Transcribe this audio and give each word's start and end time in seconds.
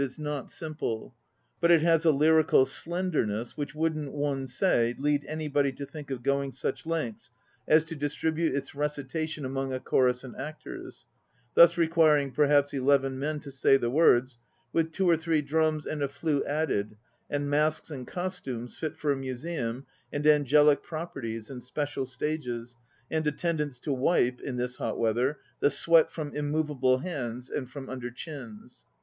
APPENDIX 0.01 0.15
I 0.15 0.17
263 0.23 0.29
is 0.31 0.41
not 0.41 0.51
simple, 0.89 1.15
but 1.59 1.69
it 1.69 1.83
has 1.83 2.05
a 2.05 2.11
lyrical 2.11 2.65
slenderness 2.65 3.55
which 3.55 3.75
wouldn't 3.75 4.11
one 4.13 4.39
would 4.39 4.49
say, 4.49 4.95
lead 4.97 5.23
anybody 5.27 5.71
to 5.73 5.85
think 5.85 6.09
of 6.09 6.23
going 6.23 6.51
such 6.51 6.87
lengths 6.87 7.29
as 7.67 7.83
to 7.83 7.95
dis 7.95 8.15
tribute 8.15 8.55
its 8.55 8.73
recitation 8.73 9.45
among 9.45 9.71
a 9.71 9.79
chorus 9.79 10.23
and 10.23 10.35
actors, 10.37 11.05
thus 11.53 11.77
requiring 11.77 12.31
perhaps 12.31 12.73
eleven 12.73 13.19
men 13.19 13.39
to 13.41 13.51
say 13.51 13.77
the 13.77 13.91
words, 13.91 14.39
with 14.73 14.91
two 14.91 15.07
or 15.07 15.15
three 15.15 15.43
drums 15.43 15.85
and 15.85 16.01
a 16.01 16.07
flute 16.07 16.47
added, 16.47 16.97
and 17.29 17.47
masks 17.47 17.91
and 17.91 18.07
costumes 18.07 18.75
fit 18.75 18.97
for 18.97 19.11
a 19.11 19.15
museum 19.15 19.85
and 20.11 20.25
angelic 20.25 20.81
proper 20.81 21.21
ties, 21.21 21.51
and 21.51 21.63
special 21.63 22.07
stages, 22.07 22.75
and 23.11 23.27
attendants 23.27 23.77
to 23.77 23.93
wipe, 23.93 24.41
in 24.41 24.57
this 24.57 24.77
hot 24.77 24.97
weather, 24.97 25.37
the 25.59 25.69
sweat 25.69 26.11
from 26.11 26.35
immovable 26.35 26.97
hands 26.97 27.51
and 27.51 27.69
from 27.69 27.87
under 27.87 28.09
chins. 28.09 28.83